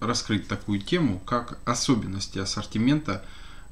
[0.00, 3.24] раскрыть такую тему, как особенности ассортимента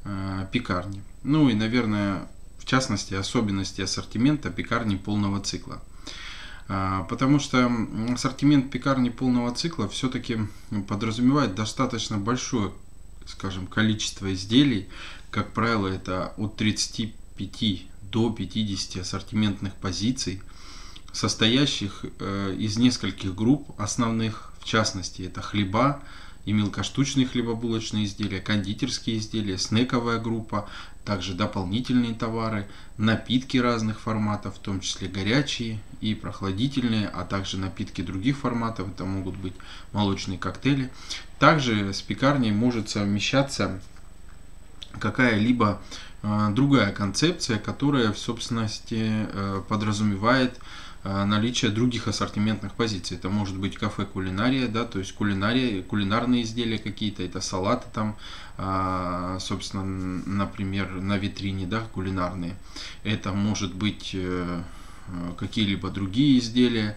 [0.04, 1.02] э, пекарни.
[1.24, 5.82] Ну и, наверное, в частности, особенности ассортимента пекарни полного цикла.
[6.68, 7.70] А, потому что
[8.12, 10.38] ассортимент пекарни полного цикла все-таки
[10.86, 12.72] подразумевает достаточно большое,
[13.26, 14.88] скажем, количество изделий.
[15.30, 20.42] Как правило, это от 35 до 50 ассортиментных позиций,
[21.12, 26.00] состоящих э, из нескольких групп основных, в частности, это хлеба,
[26.44, 30.66] и мелкоштучные хлебобулочные изделия, кондитерские изделия, снековая группа,
[31.04, 38.00] также дополнительные товары, напитки разных форматов, в том числе горячие и прохладительные, а также напитки
[38.02, 39.54] других форматов, это могут быть
[39.92, 40.90] молочные коктейли.
[41.38, 43.80] Также с пекарней может совмещаться
[44.98, 45.80] какая-либо
[46.22, 50.58] э, другая концепция, которая в собственности э, подразумевает
[51.04, 53.16] наличие других ассортиментных позиций.
[53.16, 58.16] Это может быть кафе кулинария, да, то есть кулинария, кулинарные изделия какие-то, это салаты там,
[58.56, 62.56] а, собственно, например, на витрине, да, кулинарные.
[63.04, 64.62] Это может быть э,
[65.08, 66.96] э, какие-либо другие изделия,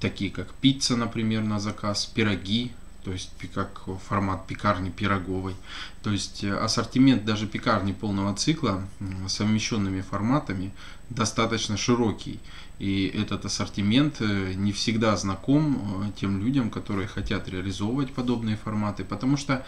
[0.00, 2.72] такие как пицца, например, на заказ, пироги,
[3.04, 5.54] то есть как формат пекарни пироговой.
[6.02, 8.82] То есть ассортимент даже пекарни полного цикла
[9.28, 10.72] совмещенными форматами
[11.10, 12.40] достаточно широкий.
[12.78, 19.04] И этот ассортимент э, не всегда знаком э, тем людям, которые хотят реализовывать подобные форматы,
[19.04, 19.64] потому что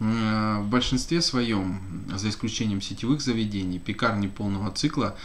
[0.00, 1.80] в большинстве своем,
[2.14, 5.16] за исключением сетевых заведений, пекарни полного цикла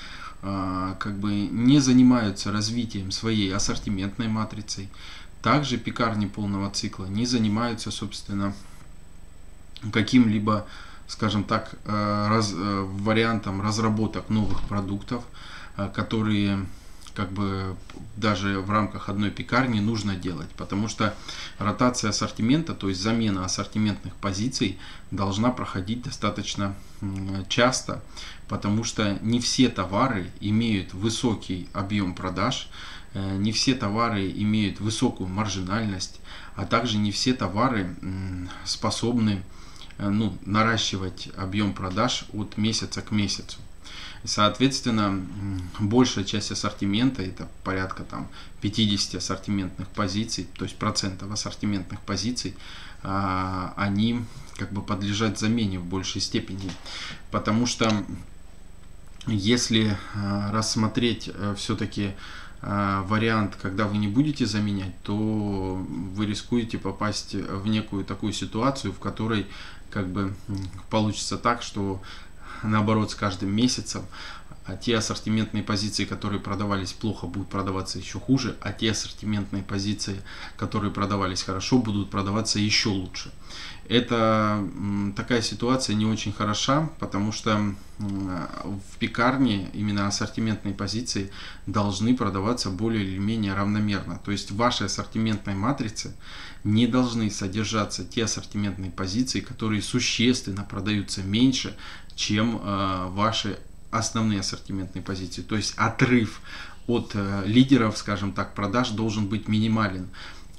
[0.42, 4.90] э, как бы не занимаются развитием своей ассортиментной матрицей.
[5.44, 8.54] Также пекарни полного цикла не занимаются, собственно,
[9.92, 10.66] каким-либо,
[11.08, 15.26] скажем так, раз, вариантом разработок новых продуктов,
[15.94, 16.66] которые
[17.14, 17.76] как бы
[18.16, 21.14] даже в рамках одной пекарни нужно делать, потому что
[21.60, 24.80] ротация ассортимента, то есть замена ассортиментных позиций
[25.12, 26.74] должна проходить достаточно
[27.50, 28.02] часто,
[28.48, 35.30] потому что не все товары имеют высокий объем продаж, э, не все товары имеют высокую
[35.30, 36.20] маржинальность,
[36.56, 37.96] а также не все товары
[38.66, 39.44] способны
[39.98, 43.58] э, ну, наращивать объем продаж от месяца к месяцу.
[44.26, 45.22] Соответственно,
[45.80, 48.30] большая часть ассортимента, это порядка там
[48.62, 52.56] 50 ассортиментных позиций, то есть процентов ассортиментных позиций,
[53.02, 54.24] а, они
[54.56, 56.72] как бы подлежат замене в большей степени.
[57.32, 57.92] Потому что
[59.28, 62.14] если а, рассмотреть э, все-таки
[62.66, 69.00] вариант, когда вы не будете заменять, то вы рискуете попасть в некую такую ситуацию, в
[69.00, 69.48] которой
[69.90, 70.34] как бы
[70.90, 72.02] получится так, что
[72.64, 74.04] наоборот, с каждым месяцем.
[74.66, 80.22] А те ассортиментные позиции, которые продавались плохо, будут продаваться еще хуже, а те ассортиментные позиции,
[80.56, 83.34] которые продавались хорошо, будут продаваться еще лучше.
[83.90, 84.66] Это
[85.16, 91.32] такая ситуация не очень хороша, потому что в пекарне именно ассортиментные позиции
[91.68, 94.20] должны продаваться более или менее равномерно.
[94.24, 96.16] То есть в вашей ассортиментной матрице
[96.64, 101.76] не должны содержаться те ассортиментные позиции, которые существенно продаются меньше,
[102.16, 103.60] чем э, ваши
[103.92, 105.42] основные ассортиментные позиции.
[105.42, 106.42] То есть отрыв
[106.88, 110.10] от э, лидеров, скажем так, продаж должен быть минимален.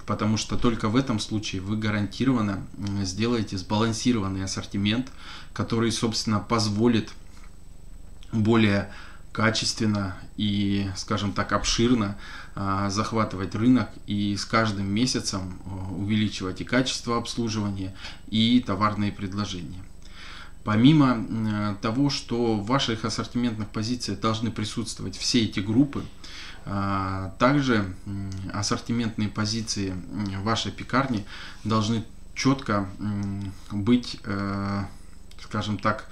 [0.07, 2.65] Потому что только в этом случае вы гарантированно
[3.03, 5.11] сделаете сбалансированный ассортимент,
[5.53, 7.11] который, собственно, позволит
[8.33, 8.91] более
[9.33, 12.17] качественно и, скажем так, обширно
[12.55, 17.95] а, захватывать рынок и с каждым месяцем а, увеличивать и качество обслуживания,
[18.29, 19.83] и товарные предложения.
[20.65, 26.03] Помимо того, что в ваших ассортиментных позициях должны присутствовать все эти группы,
[26.67, 27.85] а, также
[28.53, 29.95] ассортиментные позиции
[30.43, 31.27] вашей пекарни
[31.65, 32.05] должны
[32.35, 32.89] четко
[33.71, 34.85] быть, э,
[35.39, 36.09] скажем так,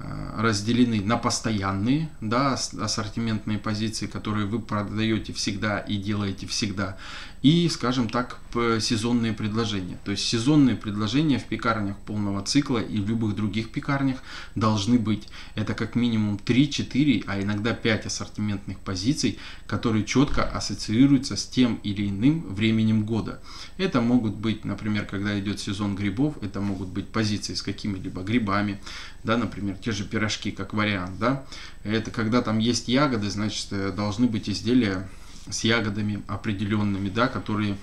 [0.00, 6.96] Э, разделены на постоянные да, ассортиментные позиции, которые вы продаете всегда и делаете всегда,
[7.42, 8.38] и, скажем так,
[8.80, 9.98] сезонные предложения.
[10.04, 14.18] То есть сезонные предложения в пекарнях полного цикла и в любых других пекарнях
[14.54, 15.28] должны быть.
[15.54, 22.08] Это как минимум 3-4, а иногда 5 ассортиментных позиций, которые четко ассоциируются с тем или
[22.08, 23.40] иным временем года.
[23.76, 28.80] Это могут быть, например, когда идет сезон грибов, это могут быть позиции с какими-либо грибами,
[29.22, 31.44] да, например, те же пирожки как вариант, да,
[31.84, 35.08] это когда там есть ягоды, значит, э, должны быть изделия
[35.50, 37.76] с ягодами определенными, да, которые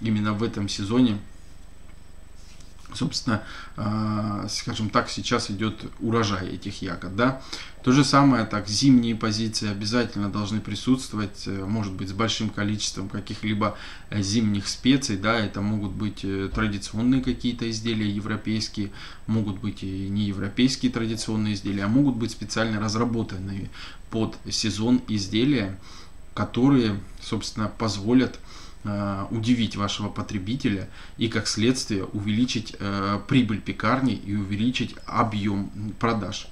[0.00, 1.18] именно в этом сезоне
[2.94, 3.42] собственно,
[3.76, 7.42] э, скажем так, сейчас идет урожай этих ягод, да.
[7.82, 13.08] То же самое, так, зимние позиции обязательно должны присутствовать, э, может быть, с большим количеством
[13.08, 13.76] каких-либо
[14.10, 18.90] э, зимних специй, да, это могут быть традиционные какие-то изделия европейские,
[19.26, 23.70] могут быть и не европейские традиционные изделия, а могут быть специально разработанные
[24.10, 25.78] под сезон изделия,
[26.34, 28.38] которые, собственно, позволят
[28.84, 35.70] Э, удивить вашего потребителя и как следствие увеличить э, прибыль пекарни и увеличить объем
[36.00, 36.48] продаж.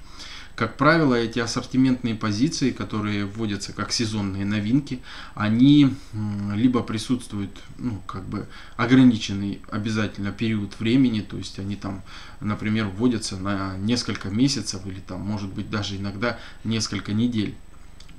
[0.55, 5.01] Как правило, эти ассортиментные позиции, которые вводятся как сезонные новинки,
[5.35, 5.93] они
[6.53, 12.01] либо присутствуют, ну, как бы ограниченный обязательно период времени, то есть они там,
[12.39, 17.55] например, вводятся на несколько месяцев или там, может быть, даже иногда несколько недель.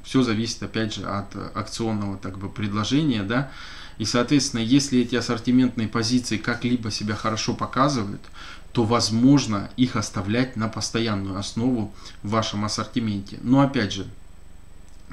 [0.05, 3.51] Все зависит, опять же, от акционного так бы, предложения, да,
[3.99, 8.23] и, соответственно, если эти ассортиментные позиции как-либо себя хорошо показывают,
[8.73, 13.39] то возможно их оставлять на постоянную основу в вашем ассортименте.
[13.43, 14.07] Но опять же,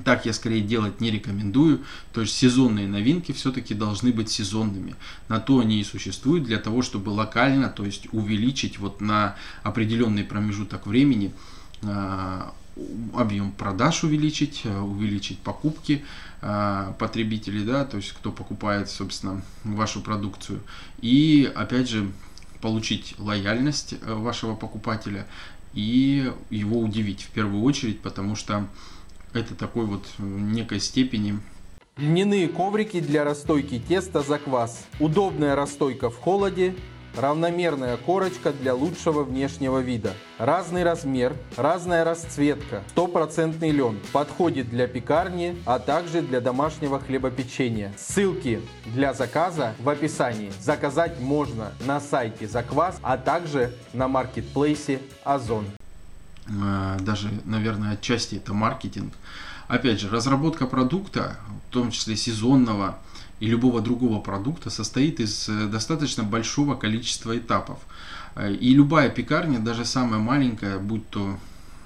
[0.04, 1.84] так я скорее делать не рекомендую.
[2.14, 4.96] То есть сезонные новинки все-таки должны быть сезонными.
[5.28, 10.24] На то они и существуют, для того, чтобы локально, то есть увеличить вот на определенный
[10.24, 11.34] промежуток времени
[11.84, 12.54] а,
[13.14, 16.04] объем продаж увеличить, э, увеличить покупки
[16.42, 20.62] э, потребителей, да, то есть кто покупает, собственно, вашу продукцию.
[21.02, 22.12] И, опять же,
[22.62, 25.26] получить лояльность э, вашего покупателя
[25.74, 28.68] и его удивить в первую очередь, потому что
[29.34, 31.40] это такой вот некой степени
[32.00, 34.86] Льняные коврики для расстойки теста за квас.
[35.02, 36.74] Удобная расстойка в холоде
[37.16, 40.14] Равномерная корочка для лучшего внешнего вида.
[40.38, 44.00] Разный размер, разная расцветка, стопроцентный лен.
[44.14, 47.94] Подходит для пекарни, а также для домашнего хлебопечения.
[47.98, 50.52] Ссылки для заказа в описании.
[50.60, 55.66] Заказать можно на сайте Заквас, а также на маркетплейсе Озон.
[56.62, 59.14] А, даже, наверное, отчасти это маркетинг.
[59.68, 62.98] Опять же, разработка продукта, в том числе сезонного,
[63.40, 67.80] и любого другого продукта состоит из э, достаточно большого количества этапов.
[68.36, 71.38] Э, и любая пекарня, даже самая маленькая, будь то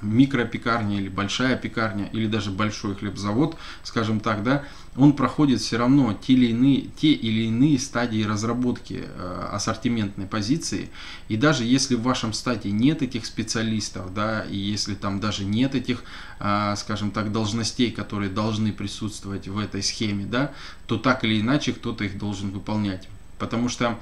[0.04, 4.64] микропекарня или большая пекарня или даже большой хлебзавод, скажем так, да,
[4.96, 10.90] он проходит все равно те или иные, те или иные стадии разработки э, ассортиментной позиции.
[11.30, 15.74] И даже если в вашем стате нет этих специалистов, да, и если там даже нет
[15.74, 16.04] этих,
[16.40, 20.52] э, скажем так, должностей, которые должны присутствовать в этой схеме, да,
[20.86, 23.08] то так или иначе кто-то их должен выполнять.
[23.40, 24.00] Потому что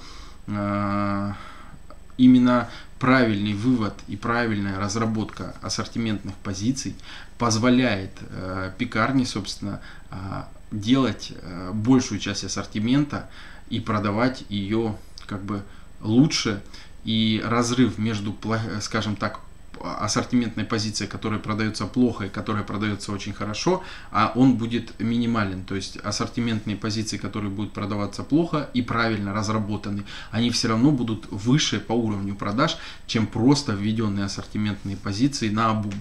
[0.48, 1.33] э,
[2.18, 2.69] именно
[3.01, 6.95] правильный вывод и правильная разработка ассортиментных позиций
[7.39, 9.81] позволяет э, пекарне, собственно,
[10.12, 13.27] э, делать э, большую часть ассортимента
[13.71, 14.95] и продавать ее
[15.25, 15.63] как бы
[16.00, 16.62] лучше.
[17.03, 18.36] И разрыв между,
[18.81, 19.39] скажем так,
[19.83, 25.63] ассортиментной позиции, которая продается плохо и которая продается очень хорошо, а он будет минимален.
[25.63, 31.27] То есть ассортиментные позиции, которые будут продаваться плохо и правильно разработаны, они все равно будут
[31.31, 35.93] выше по уровню продаж, чем просто введенные ассортиментные позиции на обум.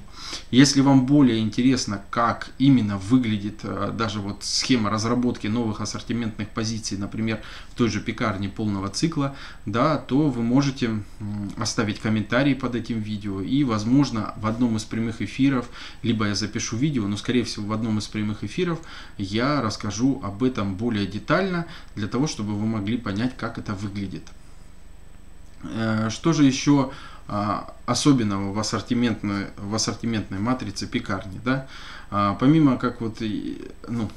[0.50, 6.98] Если вам более интересно, как именно выглядит э, даже вот схема разработки новых ассортиментных позиций,
[6.98, 7.40] например,
[7.70, 9.34] в той же пекарне полного цикла,
[9.66, 11.02] да, то вы можете
[11.56, 15.68] оставить комментарий под этим видео и возможно, в одном из прямых эфиров,
[16.02, 18.80] либо я запишу видео, но, скорее всего, в одном из прямых эфиров
[19.16, 24.24] я расскажу об этом более детально, для того, чтобы вы могли понять, как это выглядит.
[25.62, 26.90] Э, что же еще
[27.28, 31.68] а, особенного в ассортиментной, в ассортиментной матрице пекарни, да?
[32.10, 33.22] А, помимо как вот,
[33.88, 34.10] ну,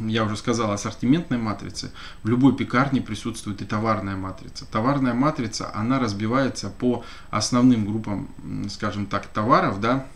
[0.00, 1.92] я уже сказал, ассортиментной матрицы,
[2.22, 4.66] в любой пекарне присутствует и товарная матрица.
[4.66, 8.28] Товарная матрица, она разбивается по основным группам,
[8.68, 10.06] скажем так, товаров, да,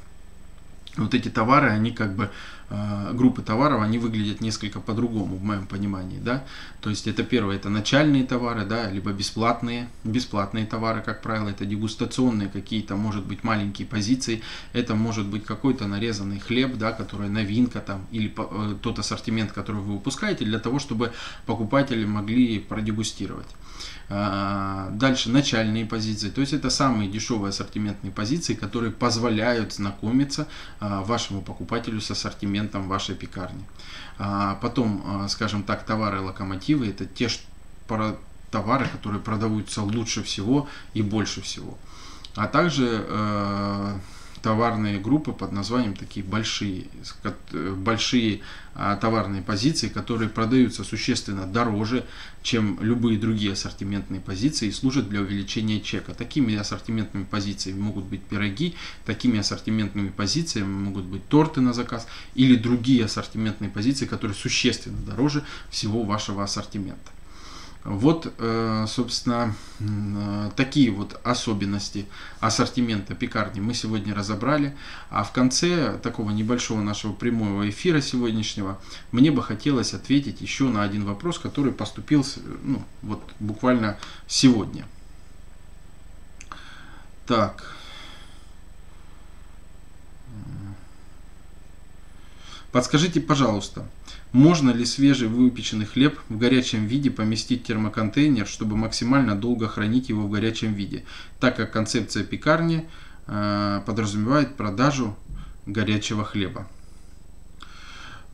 [0.97, 2.31] вот эти товары, они как бы
[3.13, 6.45] группы товаров, они выглядят несколько по-другому, в моем понимании, да.
[6.81, 11.65] То есть это первое, это начальные товары, да, либо бесплатные, бесплатные товары, как правило, это
[11.65, 14.43] дегустационные какие-то, может быть, маленькие позиции,
[14.73, 19.81] это может быть какой-то нарезанный хлеб, да, который новинка там, или э, тот ассортимент, который
[19.81, 21.13] вы выпускаете, для того, чтобы
[21.47, 23.49] покупатели могли продегустировать.
[24.11, 30.47] А, дальше начальные позиции, то есть это самые дешевые ассортиментные позиции, которые позволяют знакомиться
[30.81, 33.65] вашему покупателю с ассортиментом вашей пекарни.
[34.19, 37.29] А, потом, скажем так, товары локомотивы, это те
[38.51, 41.77] товары, которые продаются лучше всего и больше всего.
[42.37, 43.07] А также
[44.45, 46.85] товарные группы под названием такие большие,
[47.23, 48.43] э, большие
[48.75, 52.05] а, товарные позиции, которые продаются существенно дороже,
[52.43, 56.13] чем любые другие ассортиментные позиции и служат для увеличения чека.
[56.13, 58.75] Такими ассортиментными позициями могут быть пироги,
[59.07, 65.43] такими ассортиментными позициями могут быть торты на заказ или другие ассортиментные позиции, которые существенно дороже
[65.71, 67.13] всего вашего ассортимента.
[67.85, 72.07] Вот, э, собственно, э, такие вот особенности
[72.41, 74.75] ассортимента пекарни мы сегодня разобрали.
[75.11, 78.81] А в конце такого небольшого нашего прямого эфира сегодняшнего
[79.13, 82.25] мне бы хотелось ответить еще на один вопрос, который поступил
[82.63, 84.87] ну, вот буквально сегодня.
[87.27, 87.75] Так.
[92.75, 93.87] Подскажите, пожалуйста,
[94.33, 100.09] можно ли свежий выпеченный хлеб в горячем виде поместить в термоконтейнер, чтобы максимально долго хранить
[100.09, 101.05] его в горячем виде,
[101.39, 102.89] так как концепция пекарни
[103.29, 105.17] э, подразумевает продажу
[105.67, 106.67] горячего хлеба?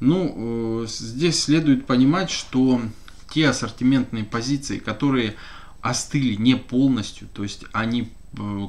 [0.01, 2.81] Ну, э, здесь следует понимать, что
[3.35, 5.35] те ассортиментные позиции, которые
[5.83, 8.11] остыли не полностью, то есть они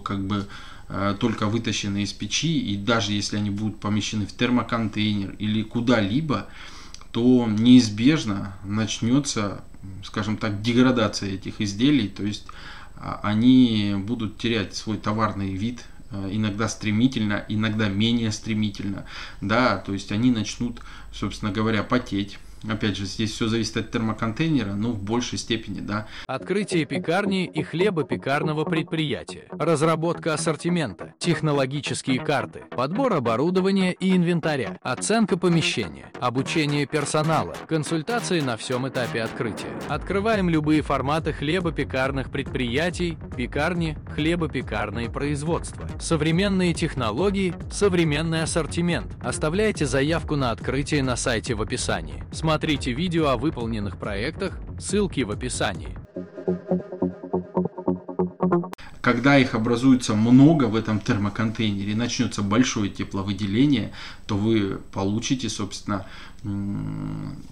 [0.03, 0.47] как бы
[0.89, 6.47] э, только вытащены из печи, и даже если они будут помещены в термоконтейнер или куда-либо,
[7.11, 9.63] то неизбежно начнется,
[10.03, 12.45] скажем так, деградация этих изделий, то есть
[12.95, 19.05] а, они будут терять свой товарный вид, э, иногда стремительно, иногда менее стремительно,
[19.41, 20.81] да, то есть они начнут,
[21.13, 22.39] собственно говоря, потеть,
[22.69, 26.07] Опять же, здесь все зависит от термоконтейнера, но в большей степени, да.
[26.27, 29.45] Открытие пекарни и хлебопекарного предприятия.
[29.49, 31.15] Разработка ассортимента.
[31.17, 32.63] Технологические карты.
[32.69, 34.77] Подбор оборудования и инвентаря.
[34.83, 36.11] Оценка помещения.
[36.19, 37.55] Обучение персонала.
[37.67, 39.71] Консультации на всем этапе открытия.
[39.89, 45.87] Открываем любые форматы хлебопекарных предприятий, пекарни, хлебопекарные производства.
[45.99, 49.07] Современные технологии, современный ассортимент.
[49.21, 52.23] Оставляйте заявку на открытие на сайте в описании.
[52.31, 52.50] Смотрите
[52.91, 55.97] видео о выполненных проектах, ссылки в описании.
[59.01, 63.91] Когда их образуется много в этом термоконтейнере, начнется большое тепловыделение,
[64.27, 66.05] то вы получите, собственно,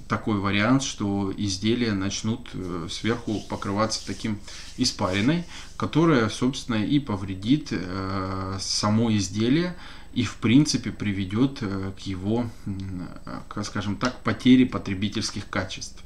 [0.07, 4.39] такой вариант, что изделия начнут э, сверху покрываться таким
[4.77, 5.43] испариной,
[5.77, 9.75] которая, собственно, и повредит э, само изделие,
[10.13, 12.49] и в принципе приведет э, к его,
[13.63, 16.03] скажем так, потере потребительских качеств.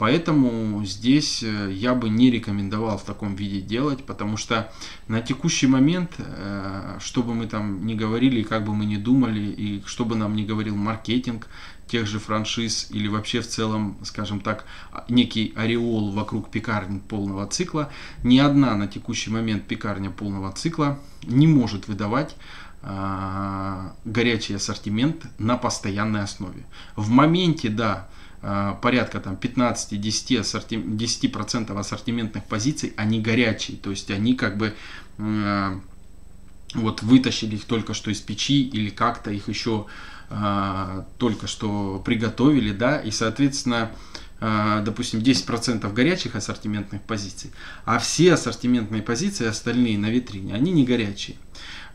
[0.00, 4.72] Поэтому здесь э, я бы не рекомендовал в таком виде делать, потому что
[5.08, 9.40] на текущий момент, э, что бы мы там ни говорили, как бы мы ни думали,
[9.40, 11.48] и что бы нам ни говорил маркетинг
[11.90, 14.64] тех же франшиз или вообще в целом, скажем так,
[15.08, 17.90] некий ореол вокруг пекарни полного цикла,
[18.22, 22.36] ни одна на текущий момент пекарня полного цикла не может выдавать
[22.82, 26.64] а, горячий ассортимент на постоянной основе.
[26.94, 28.08] В моменте, да,
[28.40, 34.74] а, порядка там 15-10 ассортим, 10% ассортиментных позиций, они горячие, то есть они как бы
[35.18, 35.80] а,
[36.74, 39.86] вот вытащили их только что из печи или как-то их еще
[41.18, 43.90] только что приготовили, да, и соответственно
[44.40, 47.50] допустим, 10% горячих ассортиментных позиций,
[47.84, 51.36] а все ассортиментные позиции остальные на витрине, они не горячие.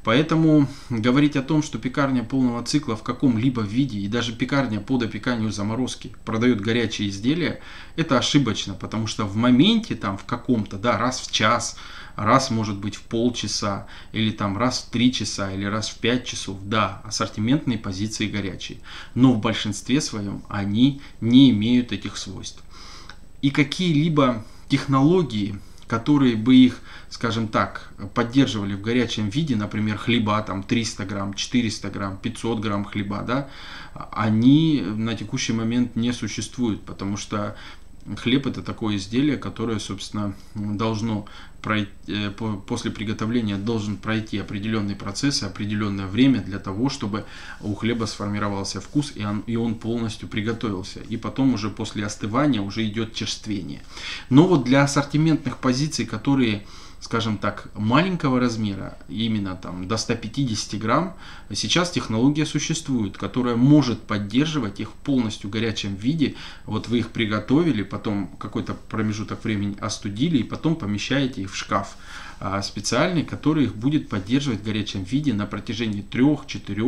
[0.05, 4.99] Поэтому говорить о том, что пекарня полного цикла в каком-либо виде и даже пекарня по
[4.99, 7.59] допеканию заморозки продает горячие изделия,
[7.95, 11.75] это ошибочно, потому что в моменте там в каком-то, да, раз в час,
[12.15, 16.23] раз может быть в полчаса, или там раз в три часа, или раз в пять
[16.23, 18.77] часов, да, ассортиментные позиции горячие.
[19.15, 22.61] Но в большинстве своем они не имеют этих свойств.
[23.41, 30.63] И какие-либо технологии, которые бы их, скажем так, поддерживали в горячем виде, например, хлеба там
[30.63, 33.49] 300 грамм, 400 грамм, 500 грамм хлеба, да,
[34.11, 37.55] они на текущий момент не существуют, потому что
[38.17, 41.25] Хлеб это такое изделие, которое, собственно, должно
[41.63, 47.25] пройти, э, после приготовления должен пройти определенный процесс и определенное время для того, чтобы
[47.61, 50.99] у хлеба сформировался вкус и он, и он полностью приготовился.
[50.99, 53.81] И потом уже после остывания уже идет черствение.
[54.29, 56.63] Но вот для ассортиментных позиций, которые
[57.05, 61.13] скажем так, маленького размера, именно там до 150 грамм,
[61.53, 66.33] сейчас технология существует, которая может поддерживать их в полностью горячем виде.
[66.65, 71.95] Вот вы их приготовили, потом какой-то промежуток времени остудили, и потом помещаете их в шкаф
[72.39, 76.85] а, специальный, который их будет поддерживать в горячем виде на протяжении 3, 4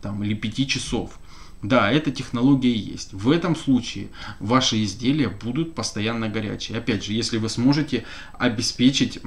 [0.00, 1.18] там, или 5 часов.
[1.66, 3.12] Да, эта технология есть.
[3.12, 4.08] В этом случае
[4.38, 6.78] ваши изделия будут постоянно горячие.
[6.78, 8.04] Опять же, если вы сможете
[8.38, 9.20] обеспечить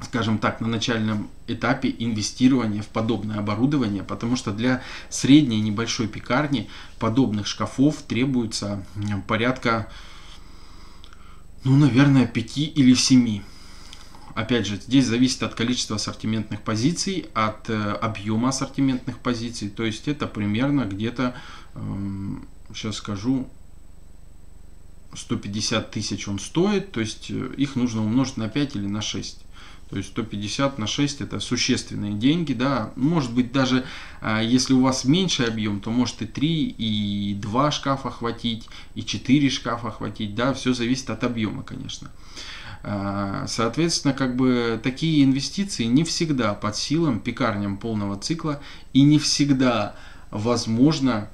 [0.00, 4.80] скажем так, на начальном этапе инвестирования в подобное оборудование, потому что для
[5.10, 6.68] средней небольшой пекарни
[7.00, 8.84] подобных шкафов требуется
[9.26, 9.90] порядка,
[11.64, 13.42] ну, наверное, 5 или 7.
[14.38, 19.68] Опять же, здесь зависит от количества ассортиментных позиций, от э, объема ассортиментных позиций.
[19.68, 21.34] То есть это примерно где-то,
[21.74, 21.80] э,
[22.72, 23.48] сейчас скажу,
[25.12, 26.92] 150 тысяч он стоит.
[26.92, 29.40] То есть э, их нужно умножить на 5 или на 6.
[29.90, 32.92] То есть 150 на 6 это существенные деньги, да.
[32.94, 33.84] Может быть даже
[34.20, 39.02] а, если у вас меньший объем, то может и 3, и 2 шкафа хватить, и
[39.02, 40.54] 4 шкафа хватить, да.
[40.54, 42.12] Все зависит от объема, конечно.
[42.82, 48.60] А, соответственно, как бы такие инвестиции не всегда под силам пекарням полного цикла
[48.92, 49.94] и не всегда
[50.30, 51.28] возможно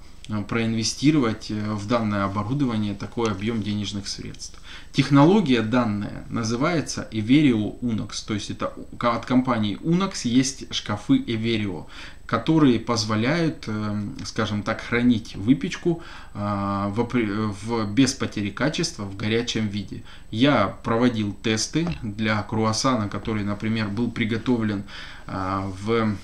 [0.48, 4.58] проинвестировать э, в данное оборудование такой объем денежных средств.
[4.92, 11.86] Технология данная называется Everio Unox, то есть это от компании Unox есть шкафы Everio,
[12.24, 16.02] которые позволяют, э, скажем так, хранить выпечку
[16.32, 20.02] в, в, без потери качества в горячем виде.
[20.30, 24.84] Я проводил тесты для круассана, который, например, был приготовлен
[25.26, 26.16] в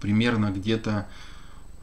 [0.00, 1.06] примерно где-то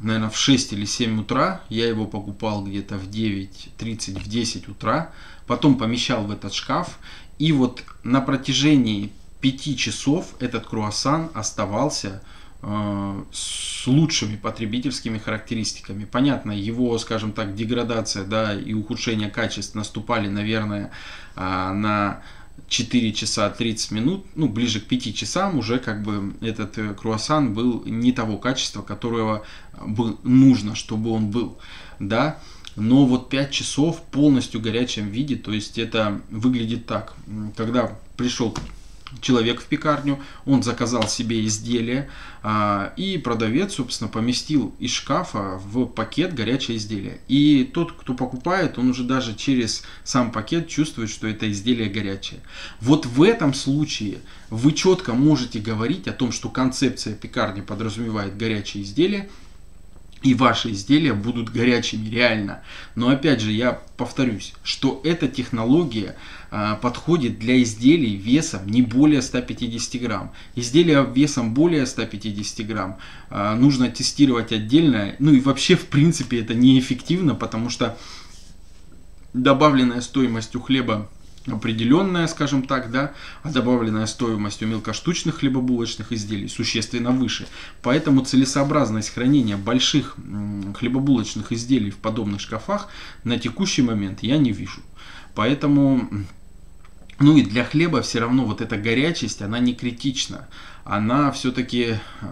[0.01, 1.62] наверное, в 6 или 7 утра.
[1.70, 5.12] Я его покупал где-то в 9.30, в 10 утра.
[5.48, 7.00] Потом помещал в этот шкаф.
[7.39, 12.22] И вот на протяжении 5 часов этот круассан оставался
[12.62, 16.05] э, с лучшими потребительскими характеристиками.
[16.05, 20.91] Понятно, его, скажем так, деградация да, и ухудшение качества наступали, наверное,
[21.36, 22.22] э, на
[22.68, 27.53] 4 часа 30 минут, ну, ближе к 5 часам уже как бы этот э, круассан
[27.53, 29.44] был не того качества, которого
[29.86, 31.58] бы нужно, чтобы он был,
[32.00, 32.39] да.
[32.75, 37.13] Но вот 5 часов полностью горячем виде, то есть это выглядит так,
[37.58, 38.56] когда пришел
[39.20, 42.10] человек в пекарню, он заказал себе изделие,
[42.44, 47.20] а, и продавец, собственно, поместил из шкафа в пакет горячее изделие.
[47.27, 52.41] И тот, кто покупает, он уже даже через сам пакет чувствует, что это изделие горячее.
[52.80, 58.84] Вот в этом случае вы четко можете говорить о том, что концепция пекарни подразумевает горячее
[58.84, 59.30] изделие,
[60.21, 62.62] и ваши изделия будут горячими реально.
[62.95, 66.15] Но опять же, я повторюсь, что эта технология
[66.51, 70.31] а, подходит для изделий весом не более 150 грамм.
[70.55, 72.97] Изделия весом более 150 грамм
[73.29, 75.15] а, нужно тестировать отдельно.
[75.19, 77.97] Ну и вообще, в принципе, это неэффективно, потому что
[79.34, 81.10] добавленная стоимость у хлеба
[81.47, 87.47] определенная, скажем так, да, а добавленная стоимость у мелкоштучных хлебобулочных изделий существенно выше.
[87.82, 90.15] Поэтому целесообразность хранения больших
[90.75, 92.89] хлебобулочных изделий в подобных шкафах
[93.23, 94.82] на текущий момент я не вижу.
[95.34, 96.08] Поэтому,
[97.19, 100.47] ну и для хлеба все равно вот эта горячесть, она не критична.
[100.84, 102.27] Она все-таки а,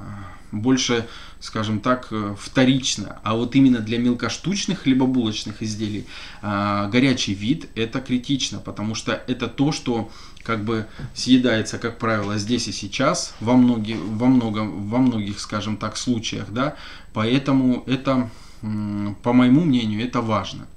[0.51, 1.07] больше,
[1.39, 3.19] скажем так, э, вторично.
[3.23, 6.05] А вот именно для мелкоштучных хлебобулочных изделий
[6.41, 10.09] а, горячий вид это критично, потому что это то, что
[10.43, 15.77] как бы съедается, как правило, здесь и сейчас во многих, во многом, во многих, скажем
[15.77, 16.75] так, случаях, да.
[17.13, 18.29] Поэтому это,
[18.61, 20.67] по моему мнению, это важно.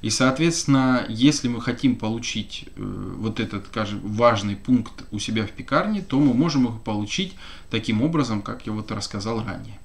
[0.00, 5.50] И, соответственно, если мы хотим получить э, вот этот, скажем, важный пункт у себя в
[5.50, 7.34] пекарне, то мы можем их получить
[7.70, 9.78] таким образом, как я вот рассказал ранее.